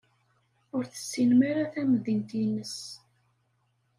[0.75, 2.77] Ur tessinem ara tamdint-nnes.